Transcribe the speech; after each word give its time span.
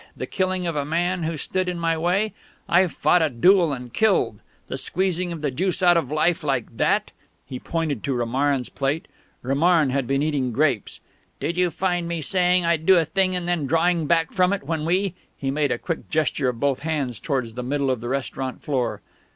The 0.17 0.25
killing 0.25 0.65
of 0.65 0.75
a 0.75 0.83
man 0.83 1.21
who 1.21 1.37
stood 1.37 1.69
in 1.69 1.77
my 1.79 1.95
way? 1.95 2.33
(I've 2.67 2.91
fought 2.91 3.21
a 3.21 3.29
duel, 3.29 3.71
and 3.71 3.93
killed.) 3.93 4.39
The 4.65 4.75
squeezing 4.79 5.31
of 5.31 5.41
the 5.41 5.51
juice 5.51 5.83
out 5.83 5.95
of 5.95 6.11
life 6.11 6.43
like 6.43 6.75
that?" 6.77 7.11
He 7.45 7.59
pointed 7.59 8.03
to 8.05 8.15
Romarin's 8.15 8.69
plate; 8.69 9.07
Romarin 9.43 9.91
had 9.91 10.07
been 10.07 10.23
eating 10.23 10.51
grapes. 10.51 11.01
"Did 11.39 11.55
you 11.55 11.69
find 11.69 12.07
me 12.07 12.19
saying 12.19 12.65
I'd 12.65 12.87
do 12.87 12.97
a 12.97 13.05
thing 13.05 13.35
and 13.35 13.47
then 13.47 13.67
drawing 13.67 14.07
back 14.07 14.31
from 14.31 14.53
it 14.53 14.63
when 14.63 14.85
we" 14.85 15.13
he 15.37 15.51
made 15.51 15.71
a 15.71 15.77
quick 15.77 16.09
gesture 16.09 16.49
of 16.49 16.59
both 16.59 16.79
hands 16.79 17.19
towards 17.19 17.53
the 17.53 17.61
middle 17.61 17.91
of 17.91 18.01
the 18.01 18.09
restaurant 18.09 18.63
floor. 18.63 19.03